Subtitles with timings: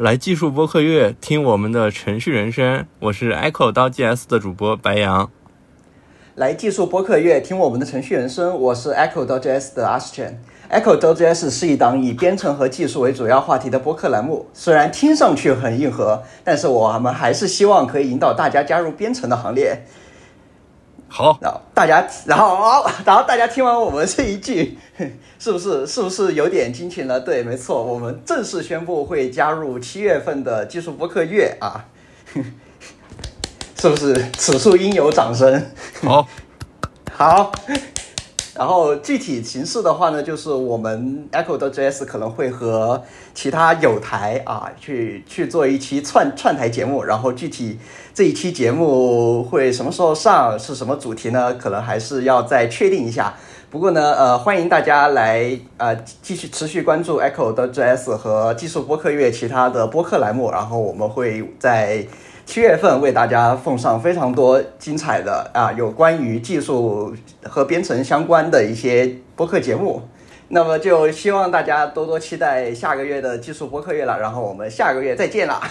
[0.00, 2.86] 来技术播客月，听我们的程序人生。
[3.00, 5.30] 我是 Echo 刀 GS 的主播白杨。
[6.36, 8.58] 来技术播客月，听我们的程序人生。
[8.58, 10.40] 我是 Echo 刀 GS 的阿斯 n
[10.70, 14.46] Echo 刀 GS 是一档以编程和技术为主要话题的播客栏目。
[14.54, 19.84] 虽然听上去很硬核，但是我们还是希望可以引导大家加入编程的行列。
[21.12, 24.78] 好，然后大家，然后，然后大家听完我们这一句，
[25.40, 27.18] 是不是是不是有点惊奇了？
[27.18, 31.84] 对，没错，我们正式宣布会加入七月份的技术播客月啊，
[33.76, 34.30] 是不是？
[34.38, 35.70] 此处应有掌声。
[36.04, 36.24] 好，
[37.12, 37.50] 好。
[38.60, 43.02] 然后具体形式的话呢，就是我们 Echo 的 JS 可能会和
[43.32, 47.78] 其他有台啊去去做一期串串台节目，然后具体
[48.12, 51.54] 这一期节目会什么时候上，是什么主题呢？
[51.54, 53.32] 可能还是要再确定一下。
[53.70, 62.06] 不过呢，呃，欢迎大家来呃继续持续关注 Echo 的 JS 和技术播客月其他的播客栏目，然后我们会在。
[62.50, 70.02] 七月份为大家奉上非常多精彩的啊，有关于技术和编程相关的一些播客节目，
[70.48, 75.62] 那么就希望大家多多期待下个月的技术播客月了，然后我们下个月再见啦。